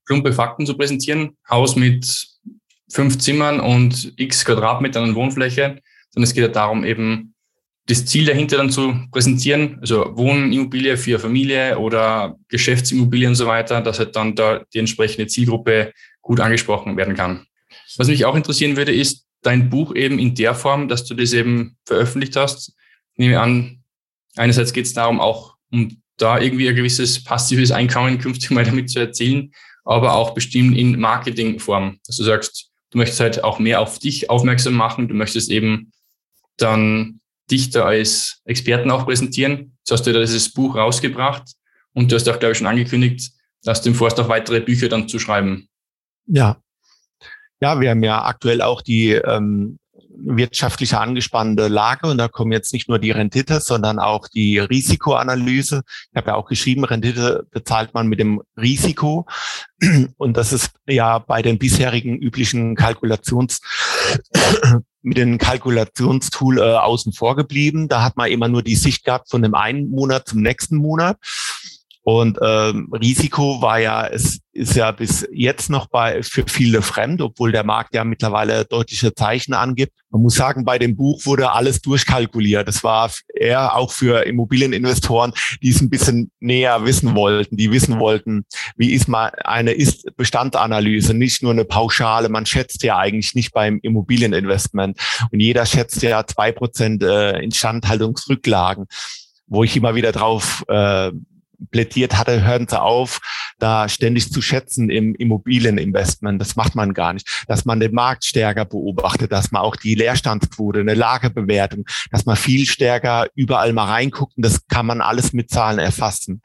[0.06, 2.26] plumpe Fakten zu präsentieren, Haus mit
[2.90, 7.34] fünf Zimmern und x Quadratmetern an Wohnfläche, sondern es geht ja darum, eben
[7.88, 13.80] das Ziel dahinter dann zu präsentieren, also Wohnimmobilie für Familie oder Geschäftsimmobilie und so weiter,
[13.80, 17.46] dass halt dann da die entsprechende Zielgruppe gut angesprochen werden kann.
[17.96, 21.32] Was mich auch interessieren würde, ist, dein Buch eben in der Form, dass du das
[21.32, 22.74] eben veröffentlicht hast.
[23.14, 23.82] Ich nehme an,
[24.36, 28.90] einerseits geht es darum, auch um da irgendwie ein gewisses passives Einkommen künftig mal damit
[28.90, 29.52] zu erzielen,
[29.84, 34.28] aber auch bestimmt in Marketingform, dass du sagst, du möchtest halt auch mehr auf dich
[34.28, 35.92] aufmerksam machen, du möchtest eben
[36.58, 37.17] dann
[37.50, 39.76] dich da als Experten auch präsentieren.
[39.78, 41.52] Jetzt hast du da dieses Buch rausgebracht
[41.94, 43.32] und du hast auch, glaube ich, schon angekündigt,
[43.62, 45.68] dass du im Forst auch weitere Bücher dann zu schreiben.
[46.26, 46.60] Ja,
[47.60, 49.78] ja, wir haben ja aktuell auch die ähm,
[50.20, 55.82] wirtschaftliche angespannte Lage und da kommen jetzt nicht nur die Rendite, sondern auch die Risikoanalyse.
[56.10, 59.26] Ich habe ja auch geschrieben, Rendite bezahlt man mit dem Risiko
[60.16, 67.34] und das ist ja bei den bisherigen üblichen Kalkulationsmethoden mit dem Kalkulationstool äh, außen vor
[67.34, 67.88] geblieben.
[67.88, 71.16] Da hat man immer nur die Sicht gehabt von dem einen Monat zum nächsten Monat.
[72.08, 77.20] Und ähm, Risiko war ja, es ist ja bis jetzt noch bei für viele fremd,
[77.20, 79.92] obwohl der Markt ja mittlerweile deutliche Zeichen angibt.
[80.08, 82.66] Man muss sagen, bei dem Buch wurde alles durchkalkuliert.
[82.66, 87.98] Das war eher auch für Immobilieninvestoren, die es ein bisschen näher wissen wollten, die wissen
[87.98, 88.46] wollten,
[88.78, 92.30] wie ist mal eine Ist-Bestandanalyse, nicht nur eine Pauschale.
[92.30, 94.98] Man schätzt ja eigentlich nicht beim Immobilieninvestment.
[95.30, 98.86] Und jeder schätzt ja zwei Prozent äh, Instandhaltungsrücklagen,
[99.46, 101.10] wo ich immer wieder drauf äh,
[101.70, 103.20] plädiert hatte, hören Sie auf,
[103.58, 106.40] da ständig zu schätzen im Immobilieninvestment.
[106.40, 107.44] Das macht man gar nicht.
[107.48, 112.36] Dass man den Markt stärker beobachtet, dass man auch die Leerstandsquote, eine Lagebewertung, dass man
[112.36, 116.42] viel stärker überall mal reinguckt und das kann man alles mit Zahlen erfassen.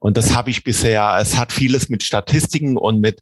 [0.00, 3.20] Und das habe ich bisher, es hat vieles mit Statistiken und mit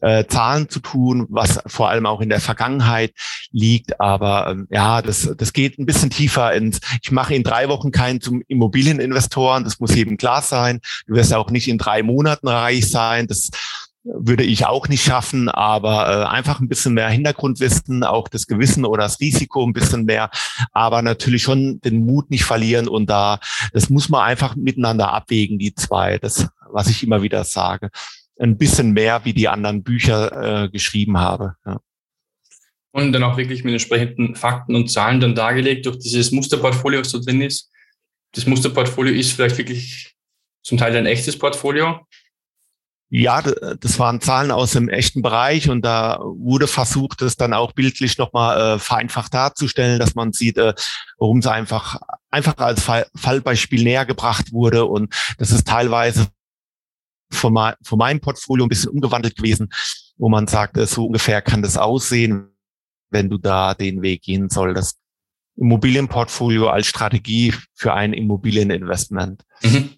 [0.00, 3.12] äh, Zahlen zu tun, was vor allem auch in der Vergangenheit
[3.50, 4.00] liegt.
[4.00, 7.90] Aber ähm, ja, das, das geht ein bisschen tiefer ins, ich mache in drei Wochen
[7.90, 10.80] keinen zum Immobilieninvestoren, das muss jedem klar sein.
[11.06, 13.26] Du wirst auch nicht in drei Monaten reich sein.
[13.26, 13.50] Das
[14.04, 18.84] würde ich auch nicht schaffen, aber äh, einfach ein bisschen mehr Hintergrundwissen, auch das Gewissen
[18.84, 20.30] oder das Risiko ein bisschen mehr,
[20.70, 23.40] aber natürlich schon den Mut nicht verlieren und da,
[23.72, 27.90] das muss man einfach miteinander abwägen, die zwei, das, was ich immer wieder sage
[28.38, 31.56] ein bisschen mehr, wie die anderen Bücher äh, geschrieben habe.
[31.64, 31.80] Ja.
[32.92, 37.12] Und dann auch wirklich mit entsprechenden Fakten und Zahlen dann dargelegt durch dieses Musterportfolio, was
[37.12, 37.70] da drin ist.
[38.32, 40.14] Das Musterportfolio ist vielleicht wirklich
[40.62, 42.06] zum Teil ein echtes Portfolio.
[43.08, 47.70] Ja, das waren Zahlen aus dem echten Bereich und da wurde versucht, es dann auch
[47.72, 50.74] bildlich nochmal äh, vereinfacht darzustellen, dass man sieht, äh,
[51.16, 56.26] worum es einfach, einfach als Fall, Fallbeispiel näher gebracht wurde und das ist teilweise
[57.30, 59.68] von, mein, von meinem Portfolio ein bisschen umgewandelt gewesen,
[60.16, 62.48] wo man sagt, so ungefähr kann das aussehen,
[63.10, 64.98] wenn du da den Weg gehen solltest.
[65.56, 69.42] Immobilienportfolio als Strategie für ein Immobilieninvestment.
[69.62, 69.90] Mhm.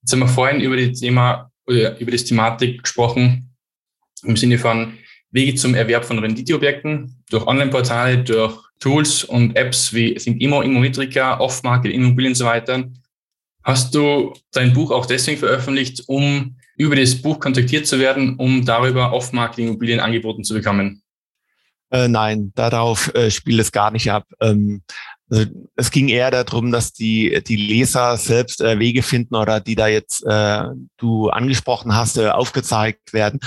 [0.00, 3.54] Jetzt haben wir vorhin über das Thema, über das Thematik gesprochen,
[4.24, 4.98] im Sinne von
[5.30, 11.92] Wege zum Erwerb von Renditeobjekten durch Online-Portale, durch Tools und Apps wie ThinkImmo, Immometrica, Off-Market,
[11.92, 12.84] Immobilien und so weiter.
[13.64, 18.64] Hast du dein Buch auch deswegen veröffentlicht, um über das Buch kontaktiert zu werden, um
[18.64, 21.02] darüber Off-Marketing-Immobilien angeboten zu bekommen?
[21.90, 24.24] Äh, nein, darauf äh, spielt es gar nicht ab.
[24.40, 24.82] Ähm,
[25.30, 25.46] also
[25.76, 29.86] es ging eher darum, dass die, die Leser selbst äh, Wege finden oder die da
[29.86, 30.64] jetzt äh,
[30.96, 33.40] du angesprochen hast, äh, aufgezeigt werden,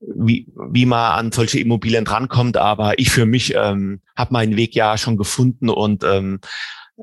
[0.00, 2.56] wie, wie man an solche Immobilien drankommt.
[2.58, 6.40] Aber ich für mich ähm, habe meinen Weg ja schon gefunden und ähm,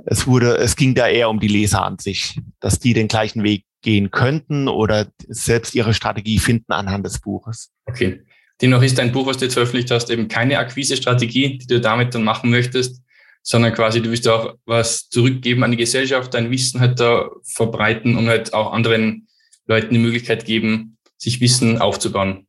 [0.06, 3.44] es wurde, es ging da eher um die Leser an sich, dass die den gleichen
[3.44, 7.72] Weg gehen könnten oder selbst ihre Strategie finden anhand des Buches.
[7.86, 8.22] Okay.
[8.62, 12.16] Dennoch ist dein Buch, was du jetzt veröffentlicht hast, eben keine Akquise-Strategie, die du damit
[12.16, 13.02] dann machen möchtest,
[13.44, 18.16] sondern quasi du willst auch was zurückgeben an die Gesellschaft, dein Wissen halt da verbreiten
[18.16, 19.28] und halt auch anderen
[19.68, 22.48] Leuten die Möglichkeit geben, sich Wissen aufzubauen.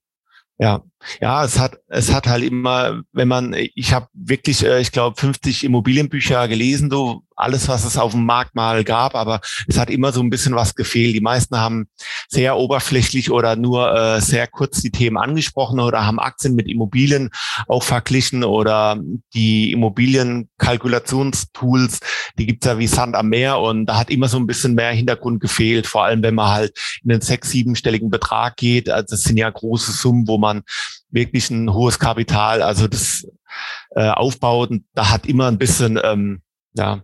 [0.58, 0.82] Ja,
[1.20, 5.18] ja, es hat es hat halt immer, wenn man, ich habe wirklich, äh, ich glaube,
[5.18, 9.90] 50 Immobilienbücher gelesen, so alles, was es auf dem Markt mal gab, aber es hat
[9.90, 11.14] immer so ein bisschen was gefehlt.
[11.14, 11.88] Die meisten haben
[12.28, 17.28] sehr oberflächlich oder nur äh, sehr kurz die Themen angesprochen oder haben Aktien mit Immobilien
[17.68, 18.98] auch verglichen oder
[19.34, 22.00] die Immobilienkalkulationstools,
[22.38, 24.92] die gibt's ja wie Sand am Meer und da hat immer so ein bisschen mehr
[24.92, 28.88] Hintergrund gefehlt, vor allem wenn man halt in den sechs-, siebenstelligen Betrag geht.
[28.88, 30.62] Also das sind ja große Summen, wo man
[31.10, 33.26] wirklich ein hohes Kapital, also das
[33.90, 34.70] äh, aufbaut.
[34.94, 36.42] Da hat immer ein bisschen, ähm,
[36.74, 37.02] ja,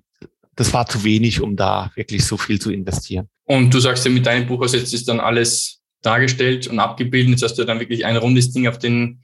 [0.57, 3.29] das war zu wenig, um da wirklich so viel zu investieren.
[3.45, 7.31] Und du sagst ja, mit deinem Buch aus jetzt ist dann alles dargestellt und abgebildet.
[7.31, 9.23] Jetzt hast du dann wirklich ein rundes Ding auf den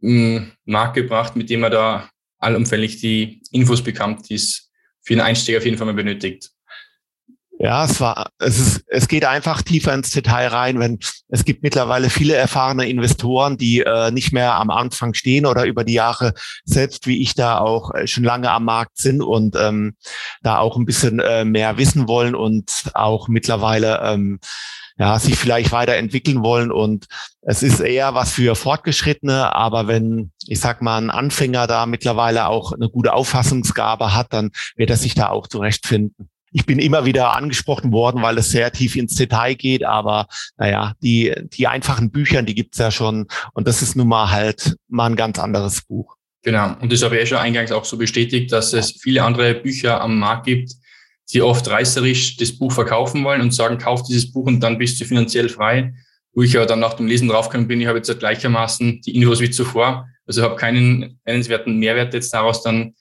[0.00, 2.08] mh, mm, Markt gebracht, mit dem man da
[2.38, 4.70] allumfänglich die Infos bekommt, die es
[5.02, 6.50] für einen Einstieg auf jeden Fall mal benötigt.
[7.58, 11.62] Ja, es war, es ist, es geht einfach tiefer ins Detail rein, wenn es gibt
[11.62, 16.34] mittlerweile viele erfahrene Investoren, die äh, nicht mehr am Anfang stehen oder über die Jahre
[16.64, 19.94] selbst wie ich da auch äh, schon lange am Markt sind und ähm,
[20.42, 24.40] da auch ein bisschen äh, mehr wissen wollen und auch mittlerweile ähm,
[24.98, 26.72] ja, sich vielleicht weiterentwickeln wollen.
[26.72, 27.06] Und
[27.42, 32.46] es ist eher was für Fortgeschrittene, aber wenn, ich sag mal, ein Anfänger da mittlerweile
[32.48, 37.04] auch eine gute Auffassungsgabe hat, dann wird er sich da auch zurechtfinden ich bin immer
[37.04, 42.12] wieder angesprochen worden, weil es sehr tief ins Detail geht, aber naja, die, die einfachen
[42.12, 45.82] Bücher, die gibt's ja schon und das ist nun mal halt mal ein ganz anderes
[45.82, 46.14] Buch.
[46.42, 49.54] Genau, und das habe ich ja schon eingangs auch so bestätigt, dass es viele andere
[49.54, 50.74] Bücher am Markt gibt,
[51.32, 55.00] die oft reißerisch das Buch verkaufen wollen und sagen, kauf dieses Buch und dann bist
[55.00, 55.92] du finanziell frei.
[56.36, 59.40] wo ich ja dann nach dem Lesen draufgekommen bin, ich habe jetzt gleichermaßen die Infos
[59.40, 60.08] wie zuvor.
[60.26, 62.94] Also habe keinen nennenswerten Mehrwert jetzt daraus dann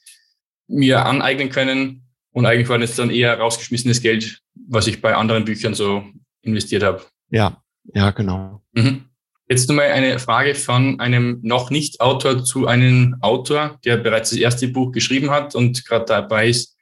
[0.68, 2.03] mir aneignen können.
[2.34, 6.04] Und eigentlich war das dann eher rausgeschmissenes Geld, was ich bei anderen Büchern so
[6.42, 7.04] investiert habe.
[7.30, 8.62] Ja, ja, genau.
[8.74, 9.06] Mhm.
[9.48, 14.40] Jetzt nochmal eine Frage von einem noch nicht Autor zu einem Autor, der bereits das
[14.40, 16.76] erste Buch geschrieben hat und gerade dabei ist,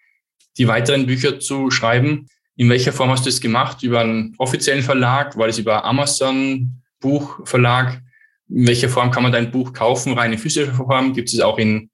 [0.58, 2.28] die weiteren Bücher zu schreiben.
[2.56, 3.84] In welcher Form hast du es gemacht?
[3.84, 5.38] Über einen offiziellen Verlag?
[5.38, 8.02] War das über Amazon Buchverlag?
[8.50, 10.14] In welcher Form kann man dein Buch kaufen?
[10.14, 11.14] Reine physische Form?
[11.14, 11.90] Gibt es auch in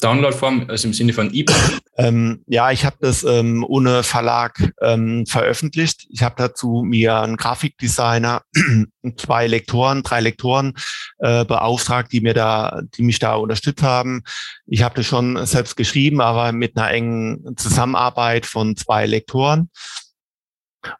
[0.00, 1.80] Downloadform, also im Sinne von E-Book?
[2.00, 6.06] Ähm, ja, ich habe das ähm, ohne Verlag ähm, veröffentlicht.
[6.08, 8.42] Ich habe dazu mir einen Grafikdesigner,
[9.16, 10.72] zwei Lektoren, drei Lektoren
[11.18, 14.22] äh, beauftragt, die mir da, die mich da unterstützt haben.
[14.66, 19.68] Ich habe das schon selbst geschrieben, aber mit einer engen Zusammenarbeit von zwei Lektoren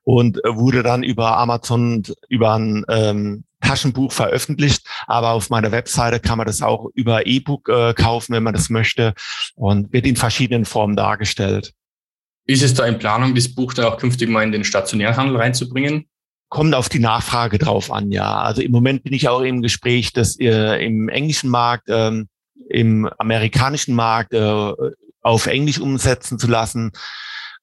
[0.04, 6.38] und wurde dann über Amazon über ein ähm, Taschenbuch veröffentlicht, aber auf meiner Webseite kann
[6.38, 9.14] man das auch über E-Book äh, kaufen, wenn man das möchte
[9.54, 11.72] und wird in verschiedenen Formen dargestellt.
[12.46, 15.36] Ist es da in Planung, das Buch dann auch künftig mal in den stationären Handel
[15.36, 16.06] reinzubringen?
[16.48, 18.40] Kommt auf die Nachfrage drauf an, ja.
[18.40, 22.28] Also im Moment bin ich auch im Gespräch, das äh, im englischen Markt, ähm,
[22.68, 24.72] im amerikanischen Markt äh,
[25.22, 26.92] auf Englisch umsetzen zu lassen.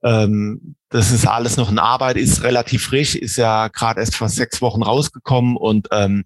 [0.03, 4.29] Ähm, das ist alles noch in Arbeit, ist relativ frisch, ist ja gerade erst vor
[4.29, 6.23] sechs Wochen rausgekommen und ähm,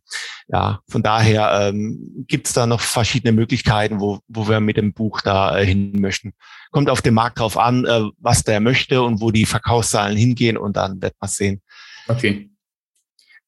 [0.49, 4.93] ja, von daher ähm, gibt es da noch verschiedene Möglichkeiten, wo, wo wir mit dem
[4.93, 6.33] Buch da äh, hin möchten.
[6.71, 10.57] Kommt auf den Markt drauf an, äh, was der möchte und wo die Verkaufszahlen hingehen
[10.57, 11.61] und dann wird man sehen.
[12.07, 12.51] Okay.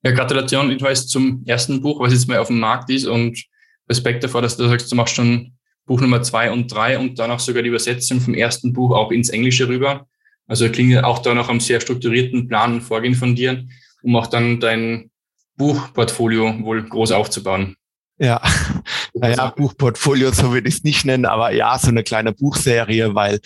[0.01, 3.39] Ja, Gratulation jedenfalls zum ersten Buch, was jetzt mal auf dem Markt ist und
[3.87, 5.53] Respekt davor, dass du sagst, du machst schon
[5.85, 9.11] Buch Nummer zwei und drei und dann auch sogar die Übersetzung vom ersten Buch auch
[9.11, 10.07] ins Englische rüber.
[10.47, 13.65] Also klingt auch da nach einem sehr strukturierten Plan und Vorgehen von dir,
[14.01, 15.09] um auch dann dein
[15.55, 17.75] Buchportfolio wohl groß aufzubauen.
[18.17, 18.41] Ja,
[19.13, 23.39] naja, Buchportfolio, so würde ich es nicht nennen, aber ja, so eine kleine Buchserie, weil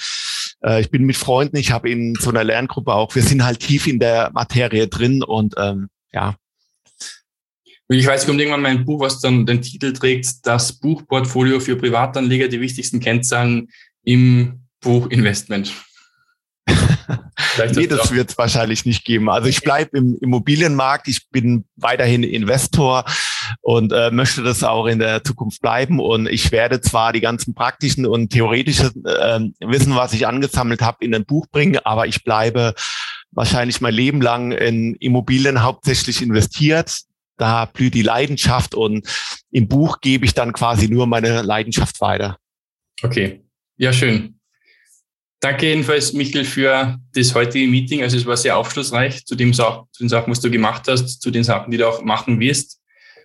[0.64, 3.60] äh, ich bin mit Freunden, ich habe in so einer Lerngruppe auch, wir sind halt
[3.60, 6.36] tief in der Materie drin und ähm, ja.
[7.90, 12.50] Ich weiß, kommt irgendwann mein Buch, was dann den Titel trägt, das Buchportfolio für Privatanleger,
[12.50, 13.70] die wichtigsten Kennzahlen
[14.04, 15.72] im Buchinvestment
[17.76, 19.30] nee, das wird es wahrscheinlich nicht geben.
[19.30, 23.06] Also ich bleibe im Immobilienmarkt, ich bin weiterhin Investor
[23.62, 26.00] und äh, möchte das auch in der Zukunft bleiben.
[26.00, 31.04] Und ich werde zwar die ganzen praktischen und theoretischen äh, Wissen, was ich angesammelt habe,
[31.06, 32.74] in ein Buch bringen, aber ich bleibe
[33.32, 37.02] wahrscheinlich mein Leben lang in Immobilien hauptsächlich investiert.
[37.38, 39.08] Da blüht die Leidenschaft und
[39.52, 42.38] im Buch gebe ich dann quasi nur meine Leidenschaft weiter.
[43.04, 43.44] Okay,
[43.78, 44.37] ja schön.
[45.40, 48.02] Danke jedenfalls, Michael, für das heutige Meeting.
[48.02, 51.22] Also es war sehr aufschlussreich zu, dem Sa zu den Sachen, was du gemacht hast,
[51.22, 52.82] zu den Sachen, die du auch machen wirst.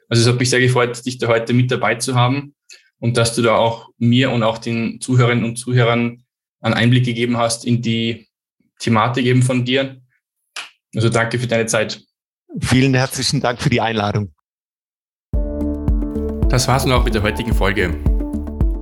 [0.09, 2.55] Also es hat mich sehr gefreut, dich da heute mit dabei zu haben
[2.98, 6.22] und dass du da auch mir und auch den Zuhörerinnen und Zuhörern
[6.61, 8.29] einen Einblick gegeben hast in die
[8.79, 10.01] Thematik eben von dir.
[10.94, 12.03] Also danke für deine Zeit.
[12.61, 14.35] Vielen herzlichen Dank für die Einladung.
[16.51, 17.98] Das war's nun auch mit der heutigen Folge.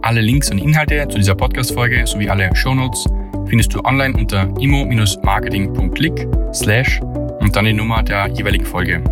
[0.02, 3.04] Alle Links und Inhalte zu dieser Podcast-Folge sowie alle Shownotes
[3.50, 7.00] findest du online unter imo-marketing.click slash
[7.40, 9.02] und dann die Nummer der jeweiligen Folge.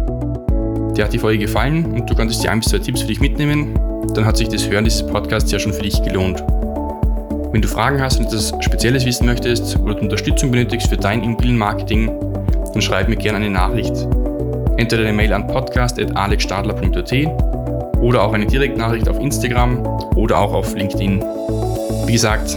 [0.96, 3.20] Dir hat die Folge gefallen und du konntest dir ein bis zwei Tipps für dich
[3.20, 3.74] mitnehmen,
[4.14, 6.42] dann hat sich das Hören dieses Podcasts ja schon für dich gelohnt.
[7.50, 12.06] Wenn du Fragen hast und etwas Spezielles wissen möchtest oder Unterstützung benötigst für dein Immobilienmarketing,
[12.72, 13.94] dann schreib mir gerne eine Nachricht.
[14.76, 17.12] Entweder eine Mail an podcast.alexstadler.at
[18.00, 21.20] oder auch eine Direktnachricht auf Instagram oder auch auf LinkedIn.
[22.06, 22.56] Wie gesagt,